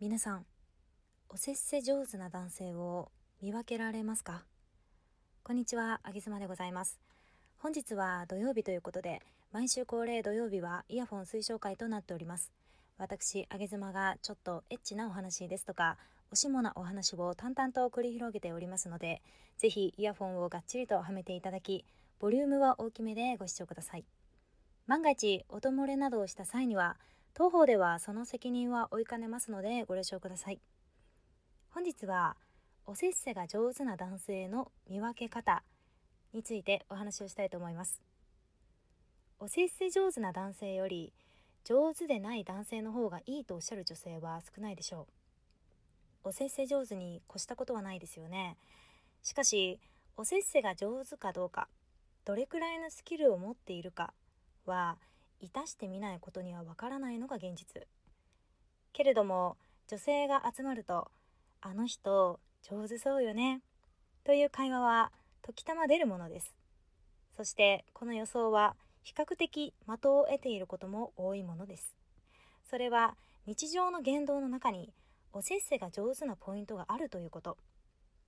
[0.00, 0.46] 皆さん、
[1.28, 3.10] おせっせ上手な男性を
[3.42, 4.44] 見分けられますか？
[5.42, 7.00] こんにちは、あげずまでございます。
[7.56, 12.52] 本日は土曜日ということで、毎週恒例土曜日はイヤフォン推奨会となっております。
[12.96, 15.98] 私、あげずまがちょっとエッチなお話ですとか、
[16.30, 19.20] おしもなお話を淡々と繰り広げておりますので、
[19.56, 21.84] ぜひイヤフォンをがっちりとはめていただき、
[22.20, 24.04] ボリュームは大きめでご視聴ください。
[24.86, 26.98] 万が一、音漏れなどをした際には、
[27.38, 30.58] 当方ではその責任は負いかねますのでご了承ください。
[31.70, 32.34] 本日は、
[32.84, 35.62] おせっせが上手な男性の見分け方
[36.32, 38.02] についてお話をしたいと思います。
[39.38, 41.12] おせっせ上手な男性より、
[41.62, 45.06] 上手でない男性の方がいいとおっしゃる女性は少ないでしょ
[46.24, 46.30] う。
[46.30, 48.56] おせっせ上手に越したことはないですよね。
[49.22, 49.78] しかし、
[50.16, 51.68] おせっせが上手かどうか、
[52.24, 54.12] どれくらいのスキルを持っているか
[54.66, 54.98] は、
[55.40, 57.86] いたしてみないことにはわからないのが現実。
[58.92, 59.56] けれども、
[59.86, 61.10] 女性が集まると、
[61.60, 63.62] あの人、上手そうよね、
[64.24, 66.56] という会話は、時たま出るものです。
[67.36, 71.94] そして、この予想は、比較的的を得ていることも多いものです。
[72.68, 74.92] それは、日常の言動の中に、
[75.32, 77.56] おせっせが上手なポイントがあるということ。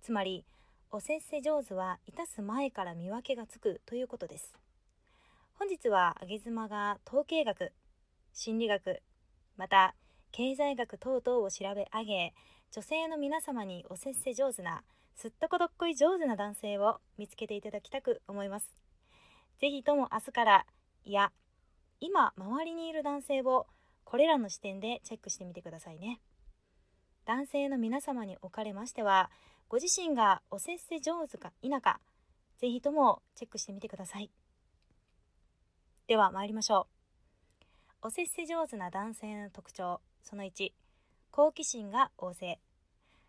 [0.00, 0.46] つまり、
[0.90, 4.54] おせっせ上手はいたす前から見分けがつくということです。
[5.62, 7.72] 本日はあげ妻が統計学、
[8.32, 9.00] 心理学、
[9.56, 9.94] また
[10.32, 12.34] 経済学等々を調べ上げ、
[12.72, 14.82] 女性の皆様におせっせ上手な、
[15.14, 18.76] すっとこどっこい上手な男性を見つけていただきたく思います。
[19.60, 20.66] ぜひとも明日から、
[21.04, 21.30] いや、
[22.00, 23.68] 今周りにいる男性を
[24.02, 26.18] これらの視点でチェックしてみてくださいね。
[27.24, 29.30] 男性の皆様におかれましては、
[29.68, 32.00] ご自身がおせっせ上手か否か、
[32.58, 34.32] ぜひともチェックしてみてください。
[36.12, 36.88] では参りましょ
[38.02, 38.08] う。
[38.08, 40.70] おせっせ上手な男性の特徴、その1、
[41.30, 42.58] 好奇心が旺盛。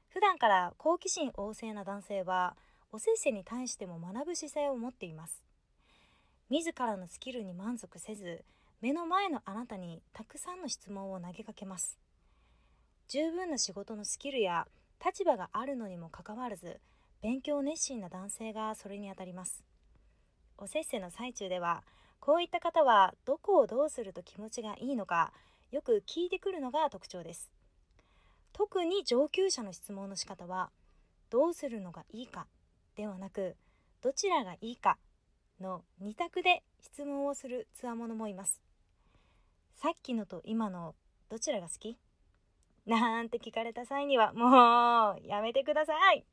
[0.09, 2.57] 普段から好奇心旺盛な男性は、
[2.91, 5.45] おせっせに対しても学ぶ姿勢を持っています。
[6.49, 8.43] 自らのスキルに満足せず、
[8.81, 11.97] 目の前のあなたにたくさんの質問を投げかけます。
[13.07, 14.67] 十分な仕事のスキルや
[15.01, 16.81] 立場があるのにもかかわらず、
[17.21, 19.63] 勉強熱心な男性がそれにあたります。
[20.57, 21.85] おせっせの最中では、
[22.25, 25.33] こういった方はどこをどうすると気持ちがいいのか
[25.71, 27.51] よく聞いてくるのが特徴です。
[28.53, 30.69] 特に上級者の質問の仕方は
[31.29, 32.47] どうするのがいいか
[32.95, 33.57] ではなく
[34.01, 34.97] どちらがいいか
[35.59, 38.61] の2択で質問をするつわものもいます。
[39.75, 40.95] さっきのと今の
[41.27, 41.97] どちらが好き？
[42.85, 46.23] なんて聞かれた際にはもうやめてください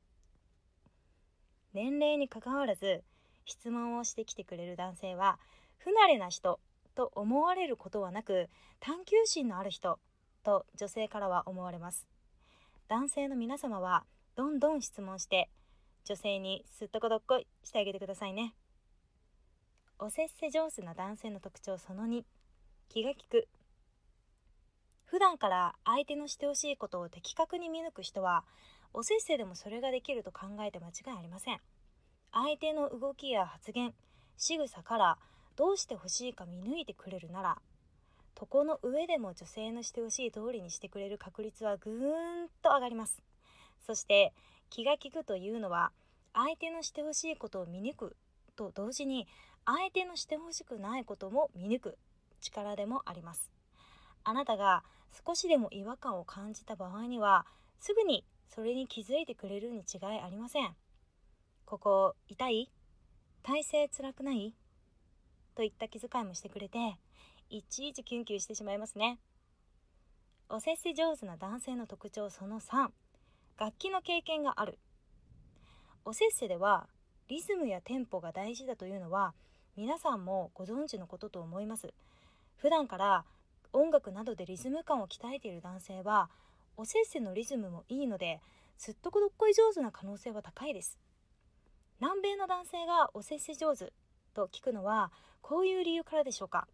[1.74, 3.02] 年齢にかかわらず
[3.44, 5.40] 質問をしてきてくれる男性は
[5.82, 6.60] 不慣れな人
[6.94, 8.48] と思われることはなく
[8.80, 9.98] 探求心のある人
[10.42, 12.06] と女性からは思われます。
[12.88, 14.04] 男性の皆様は
[14.36, 15.48] どんどん質問して
[16.04, 18.54] 女性にすっとこどっこいしてあげてくださいね。
[19.98, 22.24] おせっせ上手な男性の特徴その2
[22.88, 23.48] 気が利く。
[25.04, 28.44] 普段から相手のしてほしいことを的確に見抜く人は
[28.92, 31.60] おせっせでもそれができると考えて間違いありません。
[32.32, 33.94] 相手の動きや発言
[34.36, 35.18] 仕草から
[35.56, 37.58] どうしてほしいか見抜いてくれるなら
[38.40, 43.22] 床の上でも女性のしてほしい通りにしてくれる確率はぐーんと上がります。
[43.86, 44.32] そして
[44.70, 45.92] 気が利くというのは
[46.32, 48.16] 相手のしてほしいことを見抜く
[48.56, 49.26] と同時に
[49.66, 51.98] 相手のしてほしくないことも見抜く
[52.40, 53.50] 力でもあります。
[54.24, 54.84] あなたが
[55.26, 57.44] 少しでも違和感を感じた場合には
[57.78, 60.74] すぐにそれに気づいてくれるに違いありません。
[61.66, 62.70] ここ痛い？
[63.42, 64.54] 体勢辛くない？
[65.60, 66.96] といった気遣いもしてくれて、
[67.50, 69.18] いちいちキュンキュンしてしまいますね。
[70.48, 72.88] おせっせ上手な男性の特徴その3、
[73.58, 74.78] 楽器の経験がある。
[76.06, 76.88] おせっせでは、
[77.28, 79.34] リズムやテンポが大事だというのは、
[79.76, 81.92] 皆さんもご存知のことと思います。
[82.56, 83.26] 普段から
[83.74, 86.30] 音楽などでリズム感を鍛えている男性は、
[86.78, 88.40] おせっせのリズムもいいので、
[88.78, 90.98] すっとこどっこい上手な可能性は高いです。
[92.00, 93.92] 南米の男性がおせっせ上手
[94.30, 95.12] と聞くのは
[95.42, 96.66] こういう理由からでしょうか？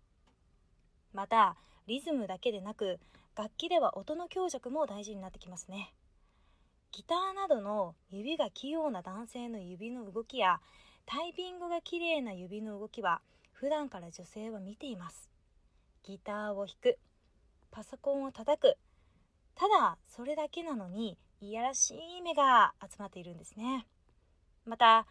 [1.13, 1.57] また
[1.87, 2.99] リズムだけでなく
[3.37, 5.93] 楽器では音の強弱も大事になってきますね。
[6.93, 10.61] ギターなどの指が器用な男性の指の動きや
[11.05, 13.21] タイピングが綺麗な指の動きは
[13.53, 15.31] 普段から女性は見ています。
[16.05, 16.99] ギターを弾く
[17.71, 18.77] パソコンを叩く
[19.55, 23.87] ただそれだけなのにいやらしい目が集まっているんですね。
[24.65, 25.07] また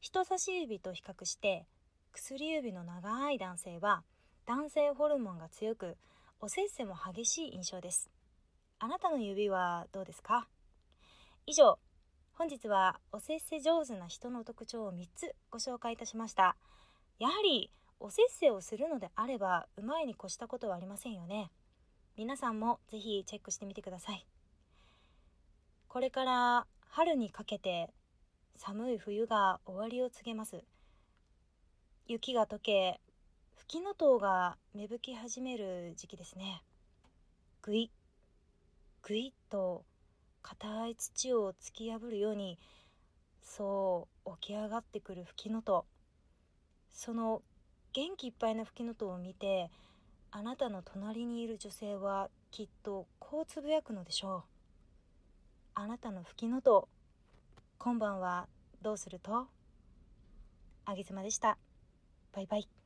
[0.00, 1.66] 人差し指と比較して
[2.12, 4.02] 薬指の長い男性は
[4.46, 5.96] 男性ホルモンが強く
[6.40, 8.10] おせっせも激しい印象です。
[8.78, 10.48] あなたの指はどうですか？
[11.46, 11.78] 以上
[12.32, 16.56] 本日はおせっせ上手な人の特徴を3つご紹介いたしました。
[17.18, 17.70] やはり
[18.00, 21.50] おせっせをするのであればうまいに越したことはありませんよね。
[22.16, 24.26] 皆さんもぜひチェックしてみてください。
[25.88, 27.90] これから春にかけて
[28.56, 30.64] 寒い冬が終わりを告げます。
[32.10, 33.00] 雪が溶け
[33.54, 36.64] 吹きの塔が芽吹き始める時期ですね。
[37.62, 37.88] ぐい
[39.00, 39.84] ぐいっと
[40.42, 42.58] 硬い土を突き破るように
[43.40, 45.86] そう起き上がってくる吹きのと
[46.92, 47.42] その
[47.92, 49.70] 元気いっぱいな吹きのとを見て
[50.32, 54.42] あなたの隣にいる女性はきっとこうつぶやくのでしょう。
[55.76, 56.88] あなたの吹きのと
[57.78, 58.48] 今晩は
[58.82, 59.46] どうすると？
[60.86, 61.56] あげずまでした。
[62.32, 62.79] バイバイ。